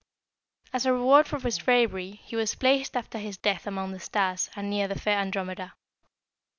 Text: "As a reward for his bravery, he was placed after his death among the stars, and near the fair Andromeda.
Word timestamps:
"As 0.73 0.87
a 0.87 0.93
reward 0.93 1.27
for 1.27 1.39
his 1.39 1.59
bravery, 1.59 2.13
he 2.23 2.35
was 2.35 2.55
placed 2.55 2.97
after 2.97 3.19
his 3.19 3.37
death 3.37 3.67
among 3.67 3.91
the 3.91 3.99
stars, 3.99 4.49
and 4.55 4.67
near 4.67 4.87
the 4.87 4.97
fair 4.99 5.19
Andromeda. 5.19 5.75